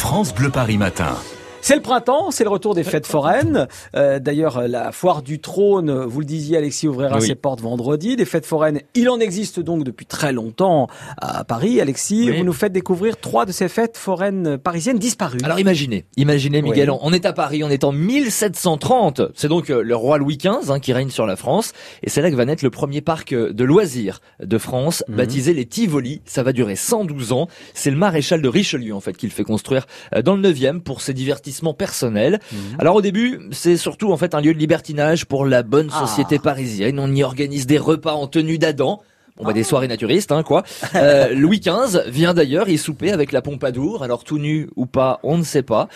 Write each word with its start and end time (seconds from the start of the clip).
France 0.00 0.32
Bleu 0.32 0.48
Paris 0.48 0.78
Matin. 0.78 1.14
C'est 1.62 1.76
le 1.76 1.82
printemps, 1.82 2.30
c'est 2.30 2.42
le 2.44 2.50
retour 2.50 2.74
des 2.74 2.82
fêtes 2.84 3.06
foraines. 3.06 3.68
Euh, 3.94 4.18
D'ailleurs, 4.18 4.66
la 4.66 4.92
foire 4.92 5.22
du 5.22 5.40
trône, 5.40 6.04
vous 6.04 6.20
le 6.20 6.26
disiez, 6.26 6.56
Alexis 6.56 6.88
ouvrira 6.88 7.18
Oui. 7.18 7.26
ses 7.26 7.34
portes 7.34 7.60
vendredi. 7.60 8.16
Des 8.16 8.24
fêtes 8.24 8.46
foraines, 8.46 8.80
il 8.94 9.08
en 9.10 9.20
existe 9.20 9.60
donc 9.60 9.84
depuis 9.84 10.06
très 10.06 10.32
longtemps 10.32 10.88
à 11.18 11.44
Paris. 11.44 11.80
Alexis, 11.80 12.24
Oui. 12.30 12.38
vous 12.38 12.44
nous 12.44 12.52
faites 12.54 12.72
découvrir 12.72 13.18
trois 13.18 13.44
de 13.44 13.52
ces 13.52 13.68
fêtes 13.68 13.96
foraines 13.98 14.56
parisiennes 14.58 14.98
disparues. 14.98 15.38
Alors 15.44 15.60
imaginez, 15.60 16.06
imaginez 16.16 16.62
Miguel, 16.62 16.90
Oui. 16.90 16.96
on 17.02 17.12
est 17.12 17.26
à 17.26 17.32
Paris, 17.32 17.62
on 17.62 17.68
est 17.70 17.84
en 17.84 17.92
1730. 17.92 19.22
C'est 19.34 19.48
donc 19.48 19.70
euh, 19.70 19.82
le 19.82 19.94
roi 19.96 20.16
Louis 20.18 20.38
XV 20.38 20.70
hein, 20.70 20.80
qui 20.80 20.92
règne 20.92 21.10
sur 21.10 21.26
la 21.26 21.36
France, 21.36 21.72
et 22.02 22.08
c'est 22.10 22.22
là 22.22 22.30
que 22.30 22.36
va 22.36 22.46
naître 22.46 22.64
le 22.64 22.70
premier 22.70 23.00
parc 23.02 23.34
de 23.34 23.64
loisirs 23.64 24.20
de 24.42 24.58
France, 24.58 25.04
Mhm. 25.08 25.16
baptisé 25.16 25.52
les 25.54 25.66
Tivoli. 25.66 26.22
Ça 26.24 26.42
va 26.42 26.52
durer 26.52 26.74
112 26.74 27.32
ans. 27.32 27.48
C'est 27.74 27.90
le 27.90 27.96
maréchal 27.98 28.40
de 28.42 28.48
Richelieu 28.48 28.94
en 28.94 29.00
fait 29.00 29.16
qui 29.16 29.26
le 29.26 29.32
fait 29.32 29.44
construire 29.44 29.86
euh, 30.16 30.22
dans 30.22 30.34
le 30.34 30.40
9e 30.40 30.80
pour 30.80 31.00
ses 31.02 31.12
divertissements 31.12 31.49
personnels. 31.74 32.40
Mhm. 32.52 32.58
Alors 32.78 32.96
au 32.96 33.00
début, 33.02 33.40
c'est 33.52 33.76
surtout 33.76 34.12
en 34.12 34.16
fait 34.16 34.34
un 34.34 34.40
lieu 34.40 34.54
de 34.54 34.58
libertinage 34.58 35.26
pour 35.26 35.44
la 35.46 35.62
bonne 35.62 35.90
Ah. 35.92 36.06
société 36.06 36.38
parisienne. 36.38 36.98
On 36.98 37.12
y 37.14 37.22
organise 37.22 37.66
des 37.66 37.78
repas 37.78 38.12
en 38.14 38.26
tenue 38.26 38.58
d'Adam. 38.58 39.02
Bon 39.40 39.46
bah 39.46 39.52
des 39.54 39.64
soirées 39.64 39.88
naturistes 39.88 40.32
hein 40.32 40.42
quoi. 40.42 40.64
Euh, 40.94 41.28
Louis 41.34 41.60
XV 41.60 42.02
vient 42.08 42.34
d'ailleurs 42.34 42.68
y 42.68 42.76
souper 42.76 43.10
avec 43.10 43.32
la 43.32 43.40
Pompadour. 43.40 44.02
Alors 44.02 44.22
tout 44.22 44.38
nu 44.38 44.68
ou 44.76 44.84
pas, 44.84 45.18
on 45.22 45.38
ne 45.38 45.42
sait 45.42 45.62
pas. 45.62 45.88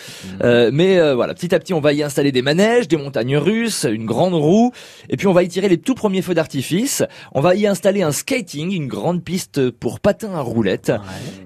Euh, 0.43 0.71
mais 0.73 0.97
euh, 0.97 1.13
voilà, 1.13 1.35
petit 1.35 1.53
à 1.53 1.59
petit, 1.59 1.73
on 1.73 1.79
va 1.79 1.93
y 1.93 2.01
installer 2.01 2.31
des 2.31 2.41
manèges, 2.41 2.87
des 2.87 2.97
montagnes 2.97 3.37
russes, 3.37 3.85
une 3.89 4.05
grande 4.05 4.33
roue, 4.33 4.71
et 5.09 5.17
puis 5.17 5.27
on 5.27 5.33
va 5.33 5.43
y 5.43 5.47
tirer 5.47 5.69
les 5.69 5.77
tout 5.77 5.93
premiers 5.93 6.23
feux 6.23 6.33
d'artifice. 6.33 7.03
On 7.33 7.41
va 7.41 7.53
y 7.53 7.67
installer 7.67 8.01
un 8.01 8.11
skating, 8.11 8.71
une 8.71 8.87
grande 8.87 9.23
piste 9.23 9.69
pour 9.69 9.99
patins 9.99 10.33
à 10.33 10.41
roulettes. 10.41 10.91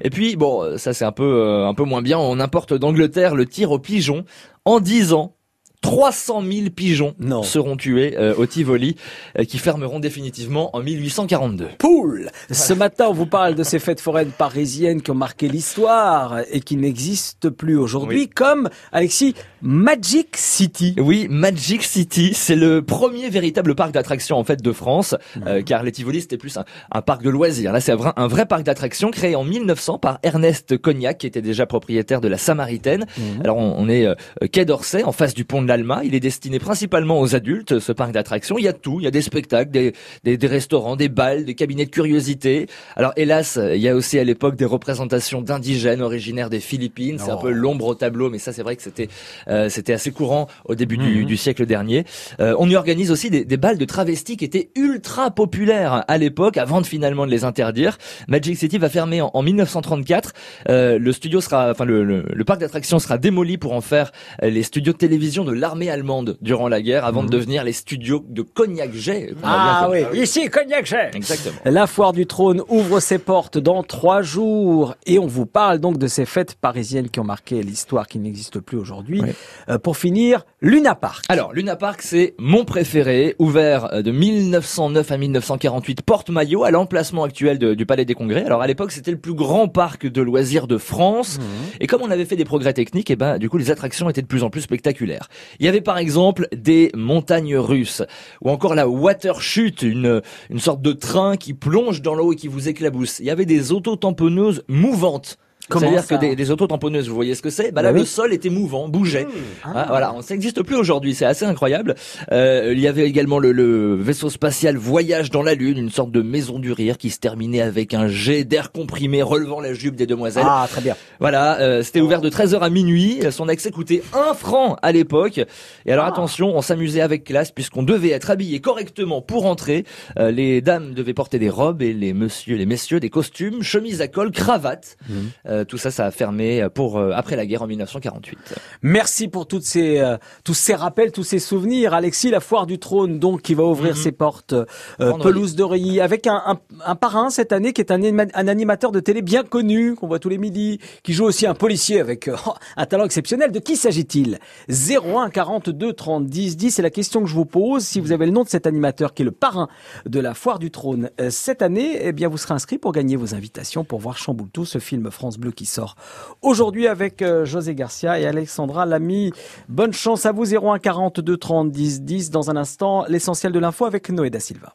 Et 0.01 0.09
puis 0.09 0.37
bon, 0.37 0.77
ça 0.77 0.93
c'est 0.93 1.05
un 1.05 1.11
peu 1.11 1.23
euh, 1.23 1.67
un 1.67 1.73
peu 1.73 1.83
moins 1.83 2.01
bien. 2.01 2.17
On 2.17 2.39
importe 2.39 2.73
d'Angleterre 2.73 3.35
le 3.35 3.45
tir 3.45 3.71
au 3.71 3.79
pigeon. 3.79 4.23
En 4.65 4.79
10 4.79 5.13
ans, 5.13 5.35
300 5.81 6.41
000 6.41 6.69
pigeons 6.75 7.15
Non. 7.19 7.41
seront 7.41 7.77
tués 7.77 8.15
euh, 8.17 8.33
au 8.35 8.45
Tivoli, 8.45 8.95
euh, 9.37 9.45
qui 9.45 9.57
fermeront 9.57 9.99
définitivement 9.99 10.75
en 10.75 10.81
1842. 10.81 11.69
Poule 11.77 12.29
Ce 12.51 12.73
matin, 12.73 13.05
on 13.09 13.13
vous 13.13 13.25
parle 13.25 13.55
de 13.55 13.63
ces 13.63 13.79
fêtes 13.79 14.01
foraines 14.01 14.31
parisiennes 14.31 15.01
qui 15.01 15.11
ont 15.11 15.15
marqué 15.15 15.47
l'histoire 15.47 16.39
et 16.51 16.59
qui 16.59 16.75
n'existent 16.75 17.49
plus 17.49 17.77
aujourd'hui, 17.77 18.19
Oui. 18.23 18.29
comme, 18.29 18.69
Alexis, 18.91 19.35
Magic 19.61 20.35
City. 20.35 20.95
Oui, 20.97 21.27
Magic 21.29 21.83
City, 21.83 22.31
c'est 22.33 22.55
le 22.57 22.81
premier 22.81 23.29
véritable 23.29 23.73
parc 23.73 23.93
d'attractions 23.93 24.37
en 24.37 24.43
fait 24.43 24.61
de 24.61 24.71
France, 24.73 25.15
euh, 25.47 25.61
car 25.61 25.83
les 25.83 25.91
Tivoli 25.93 26.19
c'était 26.21 26.37
plus 26.37 26.57
un, 26.57 26.65
un 26.91 27.01
parc 27.01 27.23
de 27.23 27.29
loisirs. 27.29 27.71
Là, 27.71 27.79
c'est 27.79 27.93
un 27.93 27.95
vrai, 27.95 28.11
un 28.17 28.27
vrai 28.27 28.45
parc 28.45 28.63
d'attractions 28.63 29.11
créé 29.11 29.35
en 29.35 29.45
1900 29.45 29.97
par 29.99 30.19
Ernest 30.23 30.77
Cognac, 30.77 31.17
qui 31.19 31.27
était 31.27 31.41
déjà 31.41 31.65
propriétaire 31.65 32.19
de 32.19 32.27
la 32.27 32.37
Samaritaine. 32.37 33.05
Alors, 33.43 33.57
on, 33.57 33.75
on 33.77 33.87
est 33.87 34.05
euh, 34.05 34.15
quai 34.51 34.65
d'Orsay, 34.65 35.03
en 35.03 35.11
face 35.13 35.33
du 35.33 35.45
pont 35.45 35.61
de 35.61 35.68
l'Alma. 35.69 36.01
Il 36.03 36.13
est 36.15 36.19
destiné 36.19 36.59
principalement 36.59 37.19
aux 37.21 37.35
adultes, 37.35 37.79
ce 37.79 37.91
parc 37.93 38.11
d'attractions. 38.11 38.57
Il 38.57 38.65
y 38.65 38.67
a 38.67 38.73
tout, 38.73 38.99
il 38.99 39.03
y 39.05 39.07
a 39.07 39.11
des 39.11 39.21
spectacles, 39.21 39.71
des, 39.71 39.93
des, 40.25 40.35
des 40.37 40.47
restaurants, 40.47 40.95
des 40.97 41.07
balles, 41.09 41.45
des 41.45 41.55
cabinets 41.55 41.85
de 41.85 41.89
curiosité. 41.91 42.67
Alors, 42.97 43.13
hélas, 43.15 43.57
il 43.73 43.79
y 43.81 43.87
a 43.87 43.95
aussi 43.95 44.19
à 44.19 44.23
l'époque 44.25 44.55
des 44.57 44.65
représentations 44.65 45.41
d'indigènes 45.41 46.01
originaires 46.01 46.49
des 46.49 46.59
Philippines. 46.59 47.17
C'est 47.19 47.31
un 47.31 47.35
Oh. 47.39 47.41
peu 47.43 47.51
l'ombre 47.51 47.85
au 47.87 47.95
tableau, 47.95 48.29
mais 48.29 48.39
ça, 48.39 48.51
c'est 48.51 48.63
vrai 48.63 48.75
que 48.75 48.81
c'était 48.81 49.07
euh, 49.47 49.69
c'était 49.69 49.93
assez 49.93 50.11
courant 50.11 50.47
au 50.65 50.75
début 50.75 50.97
du, 50.97 51.23
du 51.23 51.37
siècle 51.37 51.65
dernier. 51.65 52.03
Euh, 52.41 52.53
on 52.59 52.69
y 52.69 52.75
organise 52.75 53.11
aussi 53.11 53.29
des, 53.29 53.45
des 53.45 53.55
balles 53.57 53.77
de 53.77 53.85
travestis 53.85 54.35
qui 54.35 54.43
étaient 54.45 54.71
ultra 54.75 55.31
populaires 55.31 56.03
à 56.07 56.17
l'époque, 56.17 56.57
avant 56.57 56.81
de 56.81 56.85
finalement 56.87 57.25
de 57.25 57.31
les 57.31 57.43
interdire. 57.45 57.97
Magic 58.27 58.57
City 58.57 58.77
va 58.77 58.89
fermer 58.89 59.21
en, 59.21 59.29
en 59.33 59.41
1934. 59.43 60.33
Euh, 60.69 60.97
le 60.99 61.11
studio 61.13 61.39
sera, 61.39 61.71
enfin 61.71 61.85
le, 61.85 62.03
le, 62.03 62.25
le 62.33 62.43
parc 62.43 62.59
d'attractions 62.59 62.99
sera 62.99 63.17
démoli 63.17 63.57
pour 63.57 63.73
en 63.73 63.81
faire 63.81 64.11
euh, 64.43 64.49
les 64.49 64.63
studios 64.63 64.93
de 64.93 64.97
télévision 64.97 65.43
de 65.45 65.53
l'armée 65.59 65.89
allemande 65.89 66.37
durant 66.41 66.67
la 66.67 66.81
guerre, 66.81 67.05
avant 67.05 67.23
de 67.23 67.29
devenir 67.29 67.63
les 67.63 67.73
studios 67.73 68.25
de 68.27 68.41
a 68.41 68.87
bien 68.87 69.39
Ah 69.43 69.87
oui, 69.91 69.99
ici, 70.13 70.49
Cognac 70.49 70.85
Jet. 70.85 71.11
Exactement. 71.13 71.55
La 71.65 71.87
foire 71.87 72.13
du 72.13 72.25
trône 72.25 72.61
ouvre 72.67 72.99
ses 72.99 73.19
portes 73.19 73.57
dans 73.57 73.83
trois 73.83 74.21
jours 74.21 74.95
et 75.05 75.19
on 75.19 75.27
vous 75.27 75.45
parle 75.45 75.79
donc 75.79 75.97
de 75.97 76.07
ces 76.07 76.25
fêtes 76.25 76.55
parisiennes 76.55 77.09
qui 77.09 77.19
ont 77.19 77.23
marqué 77.23 77.61
l'histoire 77.63 78.07
qui 78.07 78.19
n'existe 78.19 78.59
plus 78.59 78.77
aujourd'hui. 78.77 79.21
Euh, 79.69 79.77
pour 79.77 79.97
finir, 79.97 80.45
Luna 80.61 80.95
Park. 80.95 81.25
Alors, 81.29 81.53
Luna 81.53 81.75
Park, 81.75 82.01
c'est 82.01 82.35
mon 82.37 82.65
préféré, 82.65 83.35
ouvert 83.39 83.93
euh, 83.93 84.01
de 84.01 84.11
1909 84.11 85.11
à 85.11 85.17
1948, 85.17 86.01
porte-maillot, 86.01 86.63
à 86.63 86.71
l'emplacement 86.71 87.23
actuel 87.23 87.59
de- 87.59 87.73
du 87.73 87.85
Palais 87.85 88.05
des 88.05 88.13
Congrès. 88.13 88.43
Alors, 88.45 88.61
à 88.61 88.67
l'époque, 88.67 88.91
c'était 88.91 89.11
le 89.11 89.17
plus 89.19 89.33
grand 89.33 89.67
parc 89.67 90.05
de 90.07 90.21
loisirs 90.21 90.67
de 90.67 90.77
France. 90.77 91.39
Et 91.79 91.87
comme 91.87 92.01
on 92.01 92.11
avait 92.11 92.25
fait 92.25 92.35
des 92.35 92.45
progrès 92.45 92.73
techniques, 92.73 93.09
et 93.11 93.15
ben, 93.15 93.37
du 93.37 93.49
coup, 93.49 93.57
les 93.57 93.71
attractions 93.71 94.09
étaient 94.09 94.21
de 94.21 94.27
plus 94.27 94.43
en 94.43 94.49
plus 94.49 94.61
spectaculaires. 94.61 95.27
Il 95.59 95.65
y 95.65 95.69
avait 95.69 95.81
par 95.81 95.97
exemple 95.97 96.47
des 96.51 96.91
montagnes 96.95 97.57
russes, 97.57 98.03
ou 98.41 98.49
encore 98.49 98.75
la 98.75 98.87
water 98.87 99.41
chute, 99.41 99.81
une, 99.81 100.21
une 100.49 100.59
sorte 100.59 100.81
de 100.81 100.91
train 100.91 101.37
qui 101.37 101.53
plonge 101.53 102.01
dans 102.01 102.15
l'eau 102.15 102.33
et 102.33 102.35
qui 102.35 102.47
vous 102.47 102.69
éclabousse. 102.69 103.19
Il 103.19 103.25
y 103.25 103.31
avait 103.31 103.45
des 103.45 103.71
auto-tamponneuses 103.71 104.63
mouvantes. 104.67 105.37
Comment 105.69 105.87
C'est-à-dire 105.91 106.07
que 106.07 106.15
des, 106.15 106.35
des 106.35 106.51
auto-tamponneuses, 106.51 107.07
vous 107.09 107.15
voyez 107.15 107.35
ce 107.35 107.41
que 107.41 107.49
c'est? 107.49 107.71
Bah 107.71 107.81
là, 107.81 107.89
Bah 107.89 107.95
oui. 107.95 108.01
le 108.01 108.05
sol 108.05 108.33
était 108.33 108.49
mouvant, 108.49 108.89
bougeait. 108.89 109.27
Ah. 109.63 109.71
Ah, 109.75 109.85
voilà, 109.89 110.15
ça 110.21 110.33
n'existe 110.33 110.61
plus 110.63 110.75
aujourd'hui, 110.75 111.13
c'est 111.15 111.25
assez 111.25 111.45
incroyable. 111.45 111.95
Euh, 112.31 112.71
il 112.73 112.79
y 112.79 112.87
avait 112.87 113.05
également 113.07 113.39
le, 113.39 113.51
le 113.51 113.95
vaisseau 113.95 114.29
spatial 114.29 114.75
Voyage 114.77 115.29
dans 115.31 115.41
la 115.43 115.53
Lune, 115.53 115.77
une 115.77 115.89
sorte 115.91 116.11
de 116.11 116.21
maison 116.21 116.59
du 116.59 116.71
rire 116.71 116.97
qui 116.97 117.09
se 117.09 117.19
terminait 117.19 117.61
avec 117.61 117.93
un 117.93 118.07
jet 118.07 118.43
d'air 118.43 118.71
comprimé 118.71 119.21
relevant 119.21 119.59
la 119.61 119.73
jupe 119.73 119.95
des 119.95 120.07
demoiselles. 120.07 120.43
Ah, 120.45 120.67
très 120.69 120.81
bien. 120.81 120.95
Voilà, 121.19 121.59
euh, 121.59 121.83
c'était 121.83 122.01
ouvert 122.01 122.21
de 122.21 122.29
13h 122.29 122.59
à 122.59 122.69
minuit, 122.69 123.19
son 123.31 123.47
accès 123.49 123.71
coûtait 123.71 124.01
un 124.13 124.33
franc 124.33 124.75
à 124.81 124.91
l'époque. 124.91 125.39
Et 125.85 125.91
alors 125.91 126.05
Ah. 126.05 126.09
attention, 126.09 126.55
on 126.55 126.61
s'amusait 126.61 127.01
avec 127.01 127.23
classe 127.23 127.51
puisqu'on 127.51 127.83
devait 127.83 128.09
être 128.09 128.29
habillé 128.31 128.59
correctement 128.59 129.21
pour 129.21 129.45
entrer. 129.45 129.85
Euh, 130.17 130.31
les 130.31 130.61
dames 130.61 130.93
devaient 130.93 131.13
porter 131.13 131.39
des 131.39 131.49
robes 131.49 131.81
et 131.81 131.93
les 131.93 132.13
messieurs, 132.13 132.55
les 132.57 132.65
messieurs 132.65 132.99
des 132.99 133.09
costumes, 133.09 133.61
chemises 133.63 134.01
à 134.01 134.07
col, 134.07 134.31
cravate. 134.31 134.97
Mhm. 135.09 135.58
Euh, 135.59 135.65
tout 135.65 135.77
ça, 135.77 135.91
ça 135.91 136.05
a 136.05 136.11
fermé 136.11 136.67
pour 136.73 136.97
euh, 136.97 137.11
après 137.13 137.35
la 137.35 137.45
guerre 137.45 137.61
en 137.61 137.67
1948. 137.67 138.37
Merci 138.81 139.27
pour 139.27 139.47
toutes 139.47 139.63
ces, 139.63 139.99
euh, 139.99 140.17
tous 140.43 140.53
ces 140.53 140.73
rappels, 140.75 141.11
tous 141.11 141.23
ces 141.23 141.39
souvenirs. 141.39 141.93
Alexis, 141.93 142.29
la 142.31 142.39
foire 142.39 142.65
du 142.65 142.79
trône, 142.79 143.19
donc, 143.19 143.41
qui 143.41 143.53
va 143.53 143.63
ouvrir 143.63 143.95
Mhm. 143.95 144.01
ses 144.01 144.11
portes, 144.11 144.53
euh, 144.53 145.13
pelouse 145.21 145.55
de 145.55 145.63
Reuilly, 145.63 145.99
avec 146.01 146.27
un, 146.27 146.41
un, 146.45 146.59
un 146.85 146.95
parrain 146.95 147.29
cette 147.29 147.51
année 147.51 147.73
qui 147.73 147.81
est 147.81 147.91
un, 147.91 148.01
un 148.01 148.47
animateur 148.47 148.91
de 148.91 148.99
télé 148.99 149.21
bien 149.21 149.43
connu, 149.43 149.95
qu'on 149.95 150.07
voit 150.07 150.19
tous 150.19 150.29
les 150.29 150.37
midis, 150.37 150.79
qui 151.03 151.13
joue 151.13 151.25
aussi 151.25 151.45
un 151.45 151.53
policier 151.53 151.99
avec 151.99 152.27
euh, 152.27 152.35
un 152.77 152.85
talent 152.85 153.05
exceptionnel. 153.05 153.51
De 153.51 153.59
qui 153.59 153.75
s'agit-il? 153.75 154.39
01 154.69 155.29
42 155.29 155.93
30 155.93 156.25
10 156.27 156.57
10, 156.57 156.71
c'est 156.71 156.81
la 156.81 156.89
question 156.89 157.21
que 157.21 157.27
je 157.27 157.35
vous 157.35 157.45
pose. 157.45 157.83
Si 157.83 157.99
vous 157.99 158.11
avez 158.11 158.25
le 158.25 158.31
nom 158.31 158.43
de 158.43 158.49
cet 158.49 158.67
animateur 158.67 159.13
qui 159.13 159.21
est 159.23 159.25
le 159.25 159.31
parrain 159.31 159.67
de 160.05 160.19
la 160.19 160.33
foire 160.33 160.59
du 160.59 160.71
trône 160.71 161.09
euh, 161.19 161.29
cette 161.29 161.61
année, 161.61 161.99
eh 162.01 162.11
bien, 162.11 162.27
vous 162.27 162.37
serez 162.37 162.53
inscrit 162.53 162.77
pour 162.77 162.91
gagner 162.91 163.15
vos 163.15 163.35
invitations 163.35 163.83
pour 163.83 163.99
voir 163.99 164.17
Chamboultou, 164.17 164.65
ce 164.65 164.79
film 164.79 165.09
France 165.11 165.37
Bleu 165.37 165.48
qui 165.51 165.65
sort 165.65 165.95
aujourd'hui 166.41 166.87
avec 166.87 167.21
euh, 167.21 167.45
José 167.45 167.75
Garcia 167.75 168.19
et 168.19 168.25
Alexandra 168.25 168.85
Lamy. 168.85 169.31
Bonne 169.67 169.93
chance 169.93 170.25
à 170.25 170.31
vous 170.31 170.53
01 170.53 170.79
42 170.79 171.37
30 171.37 171.71
10 171.71 172.01
10. 172.01 172.31
Dans 172.31 172.49
un 172.49 172.55
instant, 172.55 173.05
l'essentiel 173.07 173.51
de 173.51 173.59
l'info 173.59 173.85
avec 173.85 174.09
Noé 174.09 174.29
da 174.29 174.39
Silva. 174.39 174.73